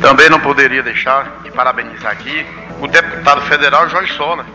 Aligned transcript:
Também 0.00 0.30
não 0.30 0.40
poderia 0.40 0.82
deixar 0.82 1.40
de 1.42 1.50
parabenizar 1.50 2.12
aqui 2.12 2.46
o 2.80 2.86
deputado 2.86 3.42
federal 3.42 3.88
Jorge 3.88 4.12
Sola, 4.14 4.46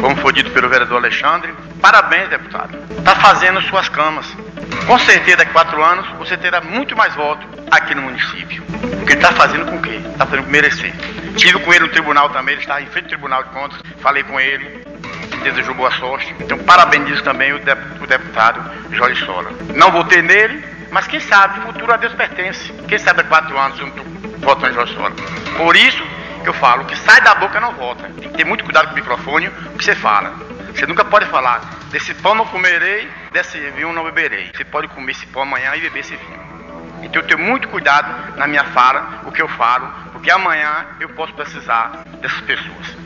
como 0.00 0.16
foi 0.16 0.32
dito 0.32 0.50
pelo 0.50 0.68
vereador 0.68 0.98
Alexandre. 0.98 1.54
Parabéns, 1.80 2.30
deputado. 2.30 2.78
Está 2.98 3.14
fazendo 3.16 3.60
suas 3.62 3.88
camas. 3.88 4.26
Com 4.86 4.98
certeza, 4.98 5.38
daqui 5.38 5.50
a 5.50 5.52
quatro 5.52 5.82
anos, 5.82 6.06
você 6.18 6.36
terá 6.36 6.60
muito 6.60 6.96
mais 6.96 7.14
votos 7.14 7.46
aqui 7.70 7.94
no 7.94 8.02
município. 8.02 8.62
Porque 8.98 9.12
está 9.12 9.32
fazendo 9.32 9.66
com 9.66 9.76
o 9.76 9.82
quê? 9.82 10.00
Está 10.12 10.24
fazendo 10.24 10.44
com 10.44 10.50
merecer. 10.50 10.92
Tive 11.36 11.58
com 11.60 11.72
ele 11.72 11.84
no 11.84 11.90
tribunal 11.90 12.30
também, 12.30 12.54
ele 12.54 12.62
está 12.62 12.80
em 12.80 12.86
frente 12.86 13.04
ao 13.04 13.08
Tribunal 13.10 13.44
de 13.44 13.50
Contas, 13.50 13.78
falei 14.00 14.22
com 14.22 14.40
ele, 14.40 14.86
desejou 15.42 15.74
boa 15.74 15.90
sorte. 15.92 16.34
Então, 16.40 16.58
parabenizo 16.58 17.22
também 17.22 17.52
o, 17.52 17.58
deputado 17.58 18.70
Jorge 18.92 19.24
Sola. 19.24 19.50
Não 19.74 19.92
votei 19.92 20.22
nele, 20.22 20.64
mas 20.90 21.06
quem 21.06 21.20
sabe, 21.20 21.60
o 21.60 21.62
futuro 21.64 21.92
a 21.92 21.96
Deus 21.98 22.14
pertence. 22.14 22.72
Quem 22.88 22.98
sabe 22.98 23.20
a 23.20 23.24
quatro 23.24 23.58
anos 23.58 23.78
eu 23.78 23.86
em 24.54 24.72
Jorge 24.72 24.94
Sola. 24.94 25.10
Por 25.56 25.74
isso 25.74 26.02
eu 26.44 26.54
falo, 26.54 26.82
o 26.82 26.86
que 26.86 26.96
sai 26.96 27.20
da 27.20 27.34
boca 27.34 27.58
não 27.58 27.72
volta. 27.72 28.04
Tem 28.04 28.30
que 28.30 28.36
ter 28.36 28.44
muito 28.44 28.64
cuidado 28.64 28.86
com 28.86 28.92
o 28.92 28.94
microfone, 28.94 29.48
o 29.48 29.78
que 29.78 29.84
você 29.84 29.94
fala. 29.94 30.34
Você 30.72 30.86
nunca 30.86 31.04
pode 31.04 31.26
falar, 31.26 31.60
desse 31.90 32.14
pão 32.14 32.34
não 32.34 32.46
comerei, 32.46 33.08
desse 33.32 33.58
vinho 33.70 33.92
não 33.92 34.04
beberei. 34.04 34.50
Você 34.54 34.64
pode 34.64 34.88
comer 34.88 35.12
esse 35.12 35.26
pão 35.26 35.42
amanhã 35.42 35.74
e 35.74 35.80
beber 35.80 36.00
esse 36.00 36.14
vinho. 36.14 36.46
Então 37.02 37.22
eu 37.22 37.26
tenho 37.26 37.40
muito 37.40 37.68
cuidado 37.68 38.36
na 38.36 38.46
minha 38.46 38.64
fala, 38.64 39.22
o 39.24 39.32
que 39.32 39.42
eu 39.42 39.48
falo, 39.48 39.92
porque 40.12 40.30
amanhã 40.30 40.86
eu 41.00 41.08
posso 41.10 41.32
precisar 41.34 42.04
dessas 42.20 42.40
pessoas. 42.42 42.96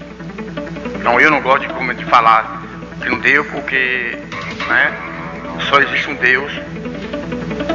Então 0.96 1.18
eu 1.20 1.30
não 1.30 1.40
gosto 1.40 1.66
de, 1.66 1.94
de 1.94 2.04
falar 2.04 2.60
que 3.00 3.08
não 3.08 3.18
deu, 3.18 3.44
porque 3.46 4.18
né, 4.68 4.92
só 5.68 5.80
existe 5.80 6.10
um 6.10 6.14
Deus 6.16 6.52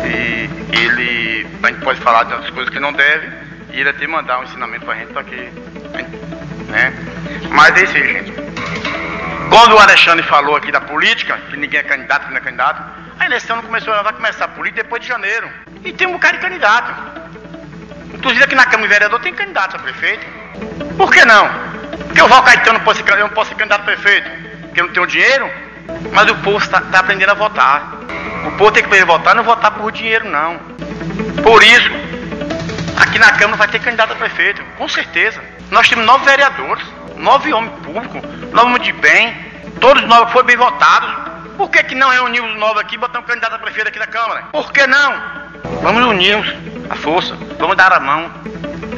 e 0.05 0.49
ele 0.77 1.47
a 1.63 1.67
gente 1.71 1.81
pode 1.81 1.99
falar 2.01 2.23
das 2.23 2.49
coisas 2.51 2.71
que 2.71 2.79
não 2.79 2.93
deve 2.93 3.44
e 3.75 3.81
ele 3.81 3.89
até 3.89 4.07
mandar 4.07 4.39
um 4.39 4.43
ensinamento 4.43 4.85
pra 4.85 4.95
gente 4.95 5.11
para 5.11 5.23
que. 5.25 5.35
Né? 5.35 6.93
Mas 7.49 7.75
é 7.75 7.83
isso 7.83 7.97
aí, 7.97 8.13
gente. 8.13 8.33
Quando 9.49 9.73
o 9.73 9.77
Alexandre 9.77 10.23
falou 10.23 10.55
aqui 10.55 10.71
da 10.71 10.79
política, 10.79 11.37
que 11.49 11.57
ninguém 11.57 11.81
é 11.81 11.83
candidato, 11.83 12.25
que 12.25 12.31
não 12.31 12.37
é 12.37 12.41
candidato, 12.41 12.81
a 13.19 13.25
eleição 13.25 13.57
não 13.57 13.63
começou, 13.63 13.93
vai 14.01 14.13
começar 14.13 14.45
a 14.45 14.47
política 14.47 14.83
depois 14.83 15.01
de 15.01 15.09
janeiro. 15.09 15.49
E 15.83 15.91
tem 15.91 16.07
um 16.07 16.13
bocado 16.13 16.37
de 16.37 16.39
candidato. 16.39 16.93
Inclusive 18.13 18.45
aqui 18.45 18.55
na 18.55 18.63
Câmara 18.63 18.83
de 18.83 18.93
Vereador 18.93 19.19
tem 19.19 19.33
candidato 19.33 19.75
a 19.75 19.79
prefeito. 19.79 20.25
Por 20.97 21.11
que 21.11 21.25
não? 21.25 21.49
Porque 22.07 22.21
o 22.21 22.27
Val 22.29 22.43
Caetano 22.43 22.79
não 22.79 22.93
ser, 22.93 23.09
eu 23.09 23.17
não 23.17 23.29
posso 23.29 23.49
ser 23.49 23.55
candidato 23.55 23.81
a 23.81 23.83
prefeito, 23.83 24.29
porque 24.61 24.79
eu 24.79 24.85
não 24.85 24.93
tenho 24.93 25.05
dinheiro, 25.05 25.51
mas 26.13 26.31
o 26.31 26.35
povo 26.35 26.59
está 26.59 26.79
tá 26.79 26.99
aprendendo 26.99 27.31
a 27.31 27.35
votar. 27.35 27.93
O 28.47 28.51
povo 28.51 28.71
tem 28.71 28.81
que 28.83 28.87
aprender 28.87 29.03
a 29.03 29.17
votar, 29.17 29.35
não 29.35 29.43
votar 29.43 29.71
por 29.71 29.91
dinheiro 29.91 30.29
não. 30.29 30.59
Por 31.43 31.61
isso, 31.61 31.89
na 33.25 33.31
Câmara 33.31 33.57
vai 33.57 33.67
ter 33.67 33.79
candidato 33.79 34.13
a 34.13 34.15
prefeito, 34.15 34.63
com 34.77 34.87
certeza. 34.87 35.41
Nós 35.71 35.89
temos 35.89 36.05
nove 36.05 36.25
vereadores, 36.25 36.85
nove 37.17 37.51
homens 37.51 37.73
públicos, 37.83 38.21
nove 38.51 38.67
homens 38.67 38.83
de 38.83 38.91
bem, 38.93 39.33
todos 39.81 40.03
nove 40.03 40.31
foram 40.31 40.45
bem 40.45 40.55
votados. 40.55 41.09
Por 41.57 41.69
que, 41.69 41.81
que 41.83 41.95
não 41.95 42.09
reunimos 42.09 42.51
os 42.51 42.59
nove 42.59 42.81
aqui 42.81 42.95
e 42.95 42.97
botamos 42.97 43.27
candidato 43.27 43.55
a 43.55 43.59
prefeito 43.59 43.87
aqui 43.87 43.97
na 43.97 44.07
Câmara? 44.07 44.43
Por 44.51 44.71
que 44.71 44.85
não? 44.85 45.21
Vamos 45.81 46.05
unirmos 46.05 46.47
a 46.89 46.95
força, 46.95 47.35
vamos 47.57 47.75
dar 47.75 47.91
a 47.93 47.99
mão. 47.99 48.31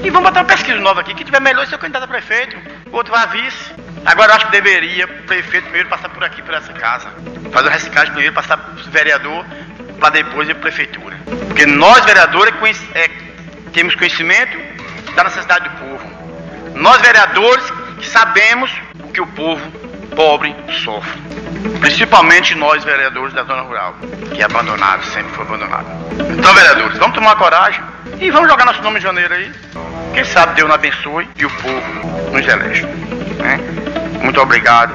E 0.04 0.10
vamos 0.10 0.30
botar 0.30 0.42
uma 0.42 0.46
pesquisa 0.46 0.78
nova 0.80 1.02
aqui, 1.02 1.14
que 1.14 1.24
tiver 1.24 1.40
melhor 1.40 1.66
ser 1.68 1.78
candidato 1.78 2.04
a 2.04 2.08
prefeito, 2.08 2.58
o 2.92 2.96
outro 2.96 3.14
vai 3.14 3.24
a 3.24 3.28
vice. 3.28 3.74
Agora 4.06 4.32
eu 4.32 4.36
acho 4.36 4.46
que 4.48 4.52
deveria 4.52 5.06
o 5.06 5.24
prefeito 5.24 5.64
primeiro 5.64 5.90
passar 5.90 6.10
por 6.10 6.24
aqui, 6.24 6.42
por 6.42 6.54
essa 6.54 6.74
casa. 6.74 7.10
Fazer 7.52 7.70
o 7.70 7.72
reciclagem 7.72 8.12
primeiro, 8.12 8.36
passar 8.36 8.58
para 8.58 8.74
o 8.74 8.92
vereador, 8.92 9.46
para 10.00 10.10
depois 10.10 10.50
ir 10.50 10.54
para 10.56 10.70
a 10.70 10.72
prefeitura. 10.72 11.18
Porque 11.48 11.66
nós, 11.66 12.04
vereadores, 12.06 12.54
é, 12.94 13.27
temos 13.78 13.94
conhecimento 13.94 14.58
da 15.16 15.24
necessidade 15.26 15.70
do 15.70 15.76
povo. 15.76 16.04
Nós, 16.74 17.00
vereadores, 17.00 17.64
que 18.00 18.08
sabemos 18.08 18.72
o 19.04 19.08
que 19.10 19.22
o 19.22 19.28
povo 19.28 19.62
pobre 20.16 20.56
sofre. 20.84 21.22
Principalmente 21.80 22.56
nós, 22.56 22.84
vereadores 22.84 23.36
da 23.36 23.44
zona 23.44 23.62
rural, 23.62 23.96
que 24.34 24.42
é 24.42 24.46
abandonado, 24.46 25.04
sempre 25.06 25.32
foi 25.34 25.46
abandonado. 25.46 25.86
Então, 26.36 26.56
vereadores, 26.56 26.98
vamos 26.98 27.14
tomar 27.14 27.36
coragem 27.36 27.84
e 28.20 28.32
vamos 28.32 28.50
jogar 28.50 28.66
nosso 28.66 28.82
nome 28.82 28.98
em 28.98 29.02
janeiro 29.02 29.32
aí. 29.32 29.52
Quem 30.16 30.24
sabe 30.26 30.56
Deus 30.56 30.68
nos 30.68 30.76
abençoe 30.76 31.30
e 31.36 31.46
o 31.46 31.50
povo 31.52 32.32
nos 32.32 32.48
elege. 32.48 32.84
Né? 32.84 33.60
Muito 34.24 34.42
obrigado. 34.42 34.92